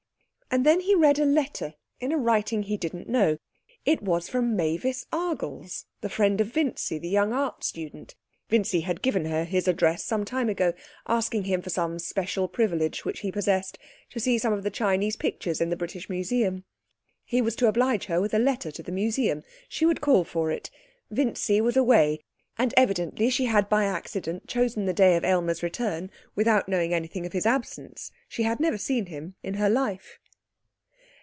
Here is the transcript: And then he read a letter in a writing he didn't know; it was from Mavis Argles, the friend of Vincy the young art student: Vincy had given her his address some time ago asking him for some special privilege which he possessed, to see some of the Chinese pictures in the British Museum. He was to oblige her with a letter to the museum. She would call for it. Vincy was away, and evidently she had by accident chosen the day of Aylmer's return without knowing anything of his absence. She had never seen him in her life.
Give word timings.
And 0.53 0.65
then 0.65 0.81
he 0.81 0.93
read 0.95 1.17
a 1.17 1.23
letter 1.23 1.75
in 2.01 2.11
a 2.11 2.17
writing 2.17 2.63
he 2.63 2.75
didn't 2.75 3.07
know; 3.07 3.37
it 3.85 4.01
was 4.01 4.27
from 4.27 4.53
Mavis 4.53 5.05
Argles, 5.09 5.85
the 6.01 6.09
friend 6.09 6.41
of 6.41 6.47
Vincy 6.49 6.97
the 6.99 7.07
young 7.07 7.31
art 7.31 7.63
student: 7.63 8.15
Vincy 8.49 8.81
had 8.81 9.01
given 9.01 9.23
her 9.27 9.45
his 9.45 9.69
address 9.69 10.03
some 10.03 10.25
time 10.25 10.49
ago 10.49 10.73
asking 11.07 11.45
him 11.45 11.61
for 11.61 11.69
some 11.69 11.99
special 11.99 12.49
privilege 12.49 13.05
which 13.05 13.21
he 13.21 13.31
possessed, 13.31 13.79
to 14.09 14.19
see 14.19 14.37
some 14.37 14.51
of 14.51 14.63
the 14.63 14.69
Chinese 14.69 15.15
pictures 15.15 15.61
in 15.61 15.69
the 15.69 15.77
British 15.77 16.09
Museum. 16.09 16.65
He 17.23 17.41
was 17.41 17.55
to 17.55 17.67
oblige 17.69 18.07
her 18.07 18.19
with 18.19 18.33
a 18.33 18.37
letter 18.37 18.71
to 18.71 18.83
the 18.83 18.91
museum. 18.91 19.43
She 19.69 19.85
would 19.85 20.01
call 20.01 20.25
for 20.25 20.51
it. 20.51 20.69
Vincy 21.09 21.61
was 21.61 21.77
away, 21.77 22.19
and 22.57 22.73
evidently 22.75 23.29
she 23.29 23.45
had 23.45 23.69
by 23.69 23.85
accident 23.85 24.47
chosen 24.47 24.83
the 24.85 24.91
day 24.91 25.15
of 25.15 25.23
Aylmer's 25.23 25.63
return 25.63 26.11
without 26.35 26.67
knowing 26.67 26.93
anything 26.93 27.25
of 27.25 27.31
his 27.31 27.45
absence. 27.45 28.11
She 28.27 28.43
had 28.43 28.59
never 28.59 28.77
seen 28.77 29.05
him 29.05 29.35
in 29.43 29.53
her 29.53 29.69
life. 29.69 30.17